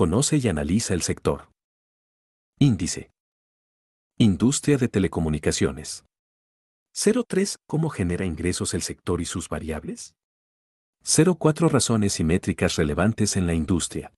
[0.00, 1.50] conoce y analiza el sector.
[2.58, 3.10] Índice.
[4.16, 6.06] Industria de telecomunicaciones.
[6.94, 7.58] 03.
[7.68, 10.14] ¿Cómo genera ingresos el sector y sus variables?
[11.04, 11.68] 04.
[11.68, 14.14] Razones y métricas relevantes en la industria.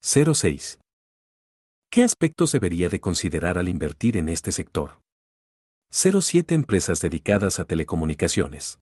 [0.00, 0.78] 06.
[1.90, 5.02] ¿Qué aspectos debería de considerar al invertir en este sector?
[5.90, 8.78] 07 Empresas dedicadas a telecomunicaciones.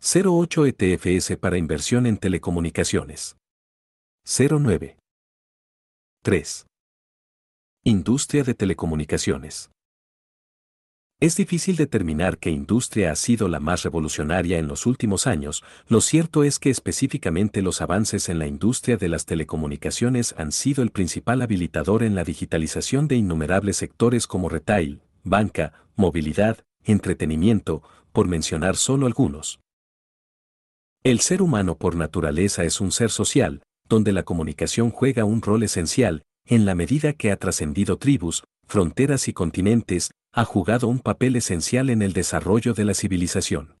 [0.00, 3.36] 08 ETFS para inversión en telecomunicaciones.
[4.24, 4.96] 09.
[6.26, 6.64] 3.
[7.84, 9.70] Industria de telecomunicaciones.
[11.20, 16.00] Es difícil determinar qué industria ha sido la más revolucionaria en los últimos años, lo
[16.00, 20.92] cierto es que específicamente los avances en la industria de las telecomunicaciones han sido el
[20.92, 27.82] principal habilitador en la digitalización de innumerables sectores como retail, banca, movilidad, entretenimiento,
[28.12, 29.60] por mencionar solo algunos.
[31.02, 33.60] El ser humano por naturaleza es un ser social,
[33.94, 39.28] donde la comunicación juega un rol esencial, en la medida que ha trascendido tribus, fronteras
[39.28, 43.76] y continentes, ha jugado un papel esencial en el desarrollo de la civilización.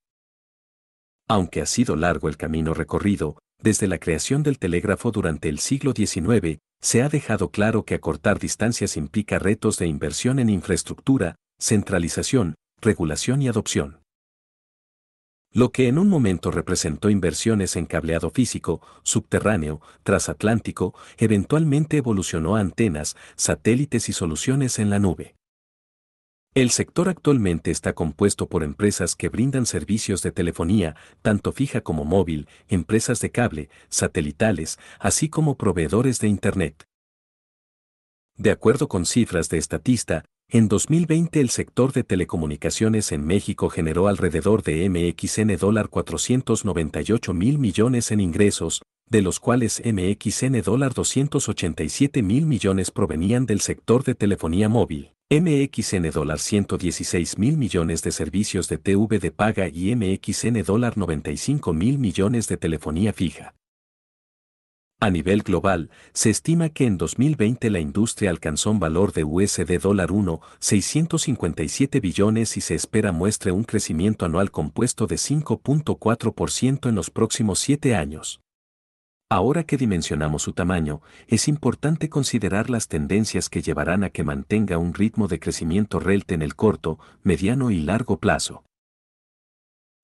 [1.26, 5.92] Aunque ha sido largo el camino recorrido, desde la creación del telégrafo durante el siglo
[5.96, 12.54] XIX, se ha dejado claro que acortar distancias implica retos de inversión en infraestructura, centralización,
[12.80, 14.03] regulación y adopción.
[15.56, 22.60] Lo que en un momento representó inversiones en cableado físico, subterráneo, transatlántico, eventualmente evolucionó a
[22.60, 25.36] antenas, satélites y soluciones en la nube.
[26.56, 32.04] El sector actualmente está compuesto por empresas que brindan servicios de telefonía, tanto fija como
[32.04, 36.88] móvil, empresas de cable, satelitales, así como proveedores de Internet.
[38.36, 40.24] De acuerdo con cifras de Estatista,
[40.54, 47.58] en 2020 el sector de telecomunicaciones en México generó alrededor de MXN dólar 498 mil
[47.58, 48.80] millones en ingresos,
[49.10, 55.10] de los cuales MXN dólar 287 mil millones provenían del sector de telefonía móvil.
[55.28, 61.72] MXN dólar 116 mil millones de servicios de TV de paga y MXN dólar 95
[61.72, 63.56] mil millones de telefonía fija.
[65.04, 69.78] A nivel global, se estima que en 2020 la industria alcanzó un valor de USD
[69.78, 77.10] dólar 1,657 billones y se espera muestre un crecimiento anual compuesto de 5.4% en los
[77.10, 78.40] próximos siete años.
[79.30, 84.78] Ahora que dimensionamos su tamaño, es importante considerar las tendencias que llevarán a que mantenga
[84.78, 88.64] un ritmo de crecimiento relte en el corto, mediano y largo plazo.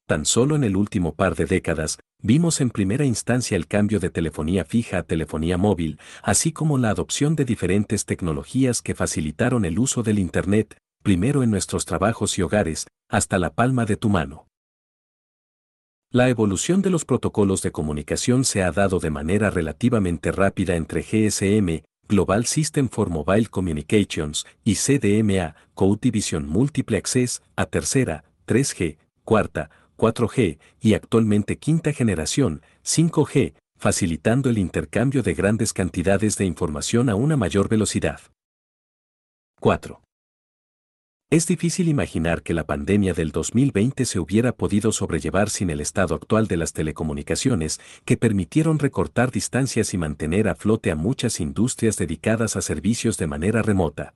[0.06, 4.10] Tan solo en el último par de décadas, vimos en primera instancia el cambio de
[4.10, 9.78] telefonía fija a telefonía móvil, así como la adopción de diferentes tecnologías que facilitaron el
[9.78, 14.47] uso del Internet, primero en nuestros trabajos y hogares, hasta la palma de tu mano.
[16.12, 21.03] La evolución de los protocolos de comunicación se ha dado de manera relativamente rápida entre
[21.03, 28.98] GSM, Global System for Mobile Communications, y CDMA, Code Division Multiple Access, a tercera, 3G,
[29.22, 37.10] cuarta, 4G y actualmente quinta generación, 5G, facilitando el intercambio de grandes cantidades de información
[37.10, 38.20] a una mayor velocidad.
[39.60, 40.00] 4.
[41.28, 46.14] Es difícil imaginar que la pandemia del 2020 se hubiera podido sobrellevar sin el estado
[46.14, 51.96] actual de las telecomunicaciones, que permitieron recortar distancias y mantener a flote a muchas industrias
[51.98, 54.14] dedicadas a servicios de manera remota.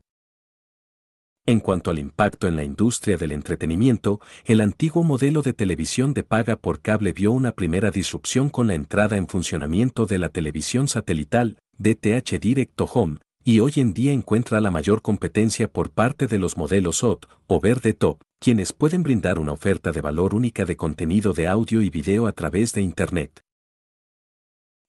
[1.46, 6.22] En cuanto al impacto en la industria del entretenimiento, el antiguo modelo de televisión de
[6.22, 10.88] paga por cable vio una primera disrupción con la entrada en funcionamiento de la televisión
[10.88, 16.38] satelital, DTH Direct Home, y hoy en día encuentra la mayor competencia por parte de
[16.38, 20.78] los modelos OT o Verde Top, quienes pueden brindar una oferta de valor única de
[20.78, 23.43] contenido de audio y video a través de Internet.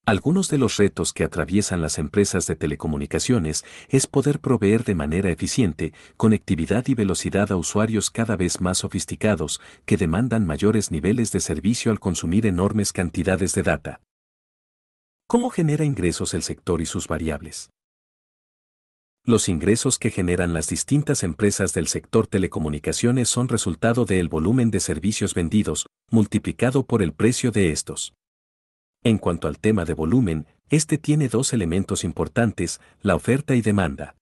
[0.07, 5.31] Algunos de los retos que atraviesan las empresas de telecomunicaciones es poder proveer de manera
[5.31, 11.39] eficiente conectividad y velocidad a usuarios cada vez más sofisticados que demandan mayores niveles de
[11.39, 14.01] servicio al consumir enormes cantidades de data.
[15.27, 17.71] ¿Cómo genera ingresos el sector y sus variables?
[19.23, 24.81] Los ingresos que generan las distintas empresas del sector telecomunicaciones son resultado del volumen de
[24.81, 28.13] servicios vendidos, multiplicado por el precio de estos.
[29.05, 34.15] En cuanto al tema de volumen, este tiene dos elementos importantes, la oferta y demanda.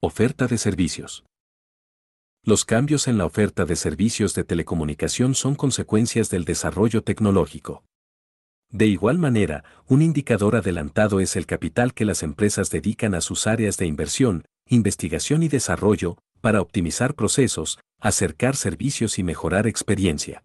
[0.00, 1.24] Oferta de servicios.
[2.44, 7.84] Los cambios en la oferta de servicios de telecomunicación son consecuencias del desarrollo tecnológico.
[8.68, 13.46] De igual manera, un indicador adelantado es el capital que las empresas dedican a sus
[13.46, 20.42] áreas de inversión, investigación y desarrollo, para optimizar procesos, acercar servicios y mejorar experiencia.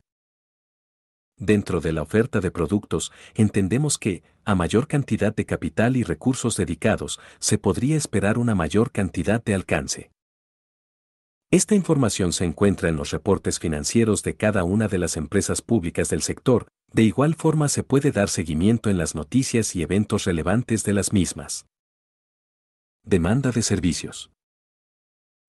[1.40, 6.58] Dentro de la oferta de productos, entendemos que, a mayor cantidad de capital y recursos
[6.58, 10.10] dedicados, se podría esperar una mayor cantidad de alcance.
[11.52, 16.10] Esta información se encuentra en los reportes financieros de cada una de las empresas públicas
[16.10, 20.84] del sector, de igual forma se puede dar seguimiento en las noticias y eventos relevantes
[20.84, 21.66] de las mismas.
[23.06, 24.32] Demanda de servicios.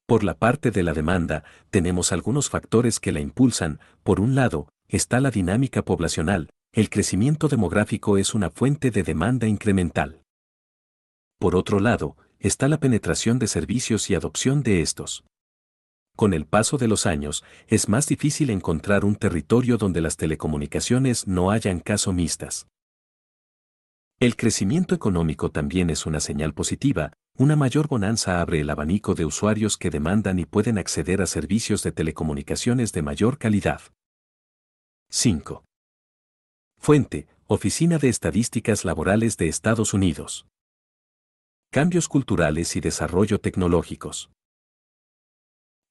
[0.06, 3.80] Por la parte de la demanda, tenemos algunos factores que la impulsan.
[4.04, 9.46] Por un lado, está la dinámica poblacional, el crecimiento demográfico es una fuente de demanda
[9.46, 10.22] incremental.
[11.38, 15.24] Por otro lado, está la penetración de servicios y adopción de estos.
[16.16, 21.28] Con el paso de los años, es más difícil encontrar un territorio donde las telecomunicaciones
[21.28, 22.66] no hayan caso mixtas.
[24.18, 29.24] El crecimiento económico también es una señal positiva, una mayor bonanza abre el abanico de
[29.24, 33.80] usuarios que demandan y pueden acceder a servicios de telecomunicaciones de mayor calidad.
[35.10, 35.64] 5.
[36.78, 40.46] Fuente, Oficina de Estadísticas Laborales de Estados Unidos.
[41.72, 44.30] Cambios culturales y desarrollo tecnológicos.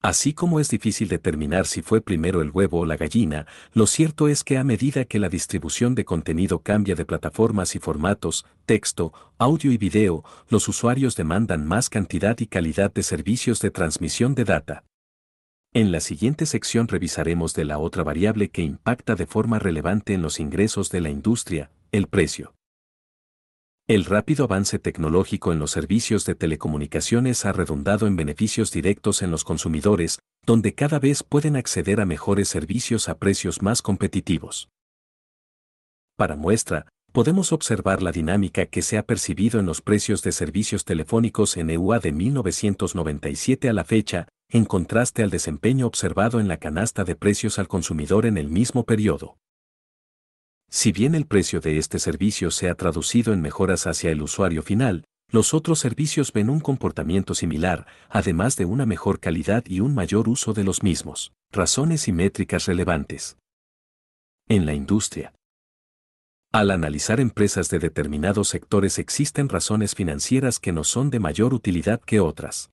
[0.00, 4.28] Así como es difícil determinar si fue primero el huevo o la gallina, lo cierto
[4.28, 9.12] es que a medida que la distribución de contenido cambia de plataformas y formatos, texto,
[9.36, 14.44] audio y video, los usuarios demandan más cantidad y calidad de servicios de transmisión de
[14.44, 14.84] data.
[15.74, 20.22] En la siguiente sección revisaremos de la otra variable que impacta de forma relevante en
[20.22, 22.54] los ingresos de la industria, el precio.
[23.86, 29.30] El rápido avance tecnológico en los servicios de telecomunicaciones ha redundado en beneficios directos en
[29.30, 34.68] los consumidores, donde cada vez pueden acceder a mejores servicios a precios más competitivos.
[36.16, 40.84] Para muestra, podemos observar la dinámica que se ha percibido en los precios de servicios
[40.84, 46.56] telefónicos en EUA de 1997 a la fecha, en contraste al desempeño observado en la
[46.56, 49.36] canasta de precios al consumidor en el mismo periodo.
[50.70, 54.62] Si bien el precio de este servicio se ha traducido en mejoras hacia el usuario
[54.62, 59.94] final, los otros servicios ven un comportamiento similar, además de una mejor calidad y un
[59.94, 61.32] mayor uso de los mismos.
[61.52, 63.36] Razones y métricas relevantes.
[64.48, 65.34] En la industria.
[66.50, 72.00] Al analizar empresas de determinados sectores existen razones financieras que no son de mayor utilidad
[72.00, 72.70] que otras.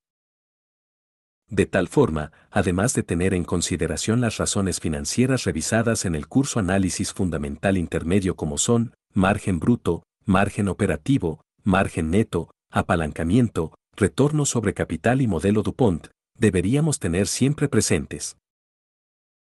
[1.50, 6.60] De tal forma, además de tener en consideración las razones financieras revisadas en el curso
[6.60, 15.22] Análisis Fundamental Intermedio como son, margen bruto, margen operativo, margen neto, apalancamiento, retorno sobre capital
[15.22, 16.08] y modelo DuPont,
[16.38, 18.38] deberíamos tener siempre presentes.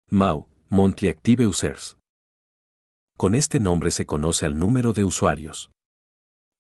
[0.09, 1.97] MAU, Monthly Active Users.
[3.15, 5.71] Con este nombre se conoce al número de usuarios.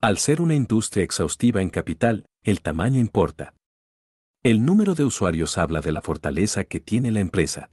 [0.01, 3.55] Al ser una industria exhaustiva en capital, el tamaño importa.
[4.45, 7.71] El número de usuarios habla de la fortaleza que tiene la empresa.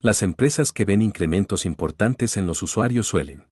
[0.00, 3.44] Las empresas que ven incrementos importantes en los usuarios suelen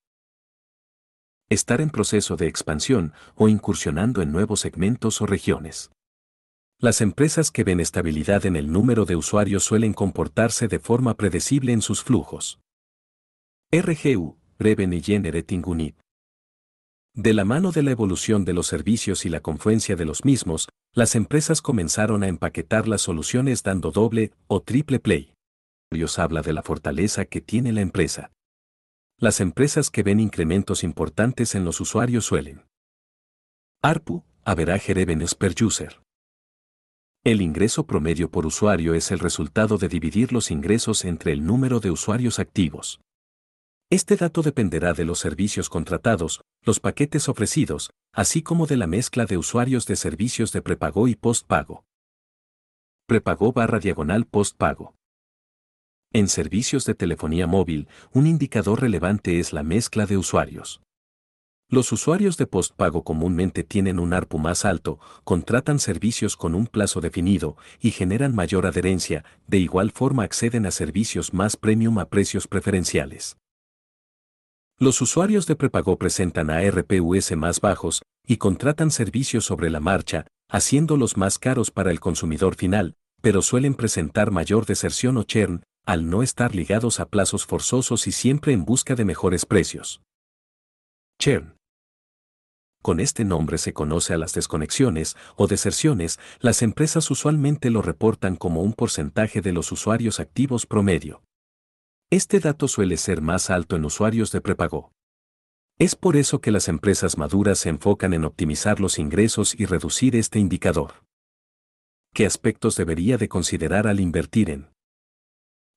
[1.49, 5.93] estar en proceso de expansión o incursionando en nuevos segmentos o regiones.
[6.81, 11.73] Las empresas que ven estabilidad en el número de usuarios suelen comportarse de forma predecible
[11.73, 12.59] en sus flujos.
[13.71, 16.04] RGU, Revenue Generating Unit.
[17.17, 20.69] De la mano de la evolución de los servicios y la confluencia de los mismos,
[20.93, 25.33] las empresas comenzaron a empaquetar las soluciones dando doble o triple play.
[25.93, 28.33] Dios habla de la fortaleza que tiene la empresa.
[29.17, 32.65] Las empresas que ven incrementos importantes en los usuarios suelen.
[33.81, 36.01] ARPU, Average Revenues per User.
[37.23, 41.79] El ingreso promedio por usuario es el resultado de dividir los ingresos entre el número
[41.79, 43.01] de usuarios activos.
[43.91, 49.27] Este dato dependerá de los servicios contratados, los paquetes ofrecidos, así como de la mezcla
[49.27, 51.85] de usuarios de servicios de prepago y postpago.
[53.07, 54.95] Prepago barra diagonal postpago.
[56.13, 60.81] En servicios de telefonía móvil, un indicador relevante es la mezcla de usuarios.
[61.69, 67.01] Los usuarios de postpago comúnmente tienen un ARPU más alto, contratan servicios con un plazo
[67.01, 72.47] definido y generan mayor adherencia, de igual forma acceden a servicios más premium a precios
[72.47, 73.37] preferenciales.
[74.85, 81.17] Los usuarios de prepago presentan ARPUS más bajos y contratan servicios sobre la marcha, haciéndolos
[81.17, 86.23] más caros para el consumidor final, pero suelen presentar mayor deserción o churn, al no
[86.23, 90.03] estar ligados a plazos forzosos y siempre en busca de mejores precios.
[91.19, 91.57] Churn.
[92.83, 98.37] Con este nombre se conoce a las desconexiones o deserciones, las empresas usualmente lo reportan
[98.37, 101.23] como un porcentaje de los usuarios activos promedio.
[102.11, 104.93] Este dato suele ser más alto en usuarios de prepago.
[105.79, 110.15] Es por eso que las empresas maduras se enfocan en optimizar los ingresos y reducir
[110.15, 111.05] este indicador.
[112.13, 114.71] ¿Qué aspectos debería de considerar al invertir en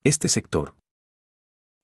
[0.03, 0.75] este sector?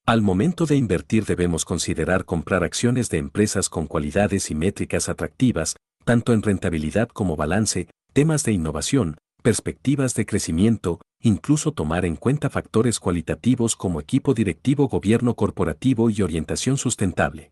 [0.06, 5.76] Al momento de invertir debemos considerar comprar acciones de empresas con cualidades y métricas atractivas,
[6.04, 12.50] tanto en rentabilidad como balance, temas de innovación, perspectivas de crecimiento, incluso tomar en cuenta
[12.50, 17.52] factores cualitativos como equipo directivo, gobierno corporativo y orientación sustentable.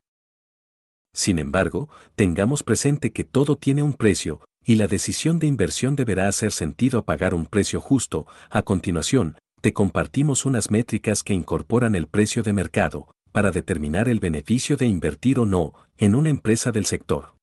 [1.13, 6.27] Sin embargo, tengamos presente que todo tiene un precio, y la decisión de inversión deberá
[6.27, 8.25] hacer sentido a pagar un precio justo.
[8.49, 14.19] A continuación, te compartimos unas métricas que incorporan el precio de mercado, para determinar el
[14.19, 17.35] beneficio de invertir o no en una empresa del sector.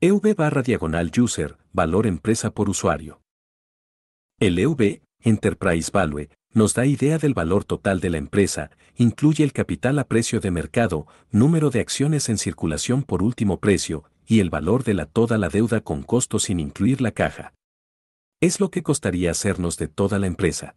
[0.00, 3.20] EV barra diagonal user, valor empresa por usuario.
[4.40, 9.52] El EV, Enterprise Value, nos da idea del valor total de la empresa, incluye el
[9.52, 14.48] capital a precio de mercado, número de acciones en circulación por último precio, y el
[14.48, 17.52] valor de la toda la deuda con costo sin incluir la caja.
[18.40, 20.76] Es lo que costaría hacernos de toda la empresa.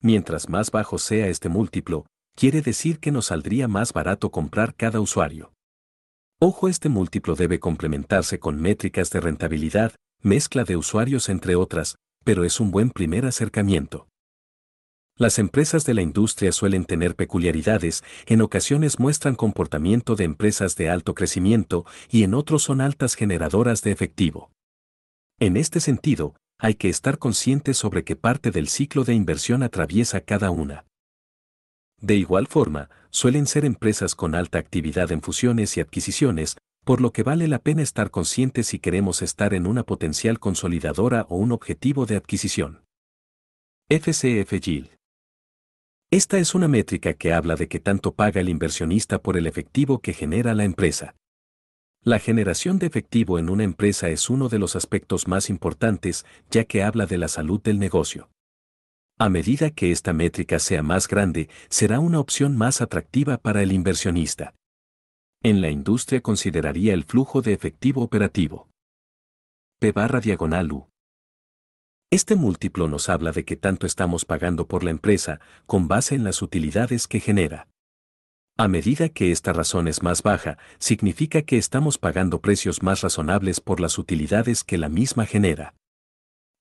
[0.00, 2.06] Mientras más bajo sea este múltiplo,
[2.36, 5.52] quiere decir que nos saldría más barato comprar cada usuario.
[6.38, 11.96] Ojo, este múltiplo debe complementarse con métricas de rentabilidad, mezcla de usuarios entre otras,
[12.28, 14.06] pero es un buen primer acercamiento.
[15.16, 20.90] Las empresas de la industria suelen tener peculiaridades, en ocasiones muestran comportamiento de empresas de
[20.90, 24.50] alto crecimiento y en otros son altas generadoras de efectivo.
[25.40, 30.20] En este sentido, hay que estar conscientes sobre qué parte del ciclo de inversión atraviesa
[30.20, 30.84] cada una.
[31.98, 36.58] De igual forma, suelen ser empresas con alta actividad en fusiones y adquisiciones,
[36.88, 41.26] por lo que vale la pena estar conscientes si queremos estar en una potencial consolidadora
[41.28, 42.82] o un objetivo de adquisición.
[43.90, 44.88] FCF Yield
[46.10, 49.98] esta es una métrica que habla de qué tanto paga el inversionista por el efectivo
[49.98, 51.14] que genera la empresa.
[52.02, 56.64] La generación de efectivo en una empresa es uno de los aspectos más importantes, ya
[56.64, 58.30] que habla de la salud del negocio.
[59.18, 63.72] A medida que esta métrica sea más grande, será una opción más atractiva para el
[63.72, 64.54] inversionista.
[65.42, 68.68] En la industria consideraría el flujo de efectivo operativo.
[69.78, 70.88] P barra diagonal U.
[72.10, 76.24] Este múltiplo nos habla de que tanto estamos pagando por la empresa, con base en
[76.24, 77.68] las utilidades que genera.
[78.56, 83.60] A medida que esta razón es más baja, significa que estamos pagando precios más razonables
[83.60, 85.74] por las utilidades que la misma genera.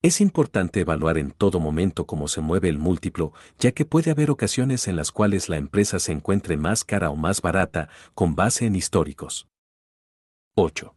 [0.04, 4.30] Es importante evaluar en todo momento cómo se mueve el múltiplo, ya que puede haber
[4.30, 8.68] ocasiones en las cuales la empresa se encuentre más cara o más barata, con base
[8.68, 9.48] en históricos.
[10.56, 10.94] 8.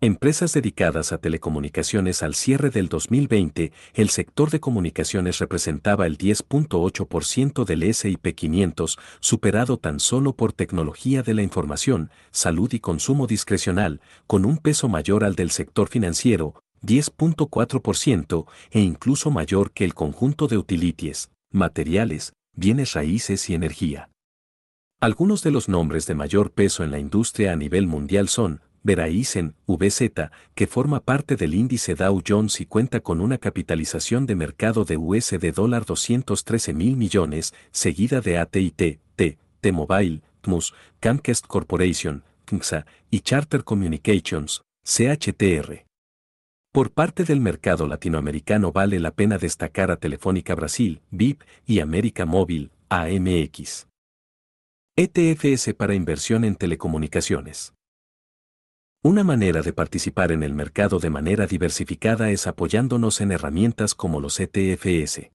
[0.00, 7.64] Empresas dedicadas a telecomunicaciones al cierre del 2020, el sector de comunicaciones representaba el 10.8%
[7.64, 14.00] del SIP 500, superado tan solo por tecnología de la información, salud y consumo discrecional,
[14.26, 20.48] con un peso mayor al del sector financiero, 10.4%, e incluso mayor que el conjunto
[20.48, 24.10] de utilities, materiales, bienes raíces y energía.
[25.00, 29.54] Algunos de los nombres de mayor peso en la industria a nivel mundial son Verizon,
[29.66, 34.84] VZ, que forma parte del índice Dow Jones y cuenta con una capitalización de mercado
[34.84, 42.24] de US de dólar 213 mil millones, seguida de AT&T, T, T-Mobile, TMUS, Comcast Corporation,
[42.44, 45.91] KNXA y Charter Communications, CHTR.
[46.72, 52.24] Por parte del mercado latinoamericano vale la pena destacar a Telefónica Brasil, BIP y América
[52.24, 53.88] Móvil, AMX.
[54.96, 57.74] ETFS para inversión en telecomunicaciones.
[59.02, 64.22] Una manera de participar en el mercado de manera diversificada es apoyándonos en herramientas como
[64.22, 65.30] los ETFS.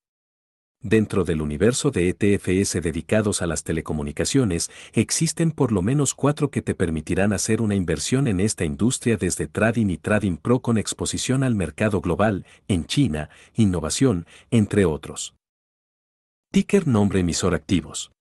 [0.90, 6.62] Dentro del universo de ETFS dedicados a las telecomunicaciones, existen por lo menos cuatro que
[6.62, 11.44] te permitirán hacer una inversión en esta industria desde Trading y Trading Pro con exposición
[11.44, 15.36] al mercado global, en China, innovación, entre otros.
[16.54, 18.14] Ticker nombre emisor activos.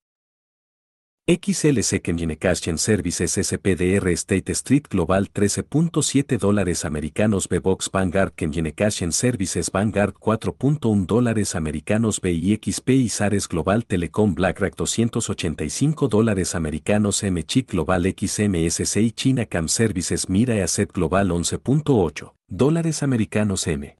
[1.28, 7.48] XLC Communication Services SPDR State Street Global 13.7 dólares americanos.
[7.48, 12.20] B-Box Vanguard Communication Services Vanguard 4.1 dólares americanos.
[12.20, 17.24] BIXP Isares Global Telecom BlackRock 285 dólares americanos.
[17.24, 23.66] MCHIC Global XMSCI China Cam Services Mira Asset Global 11.8 dólares americanos.
[23.66, 23.96] M.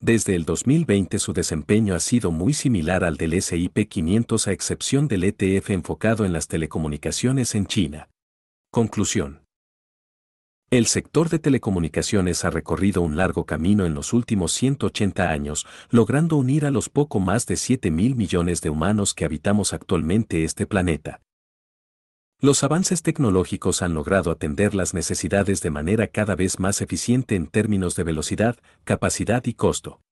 [0.00, 5.08] Desde el 2020 su desempeño ha sido muy similar al del SIP 500 a excepción
[5.08, 8.08] del ETF enfocado en las telecomunicaciones en China.
[8.70, 9.40] Conclusión.
[10.68, 16.36] El sector de telecomunicaciones ha recorrido un largo camino en los últimos 180 años, logrando
[16.36, 20.66] unir a los poco más de 7 mil millones de humanos que habitamos actualmente este
[20.66, 21.22] planeta.
[22.38, 27.46] Los avances tecnológicos han logrado atender las necesidades de manera cada vez más eficiente en
[27.46, 30.02] términos de velocidad, capacidad y costo.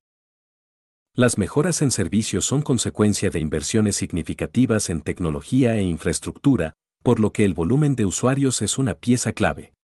[1.13, 7.31] Las mejoras en servicios son consecuencia de inversiones significativas en tecnología e infraestructura, por lo
[7.31, 9.75] que el volumen de usuarios es una pieza clave.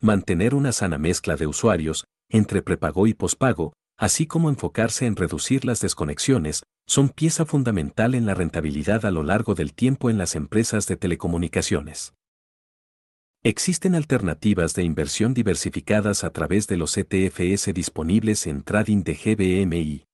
[0.00, 5.64] Mantener una sana mezcla de usuarios, entre prepago y pospago, así como enfocarse en reducir
[5.64, 6.62] las desconexiones,
[6.92, 10.98] son pieza fundamental en la rentabilidad a lo largo del tiempo en las empresas de
[10.98, 12.12] telecomunicaciones.
[13.42, 20.06] Existen alternativas de inversión diversificadas a través de los ETFS disponibles en trading de GBMI.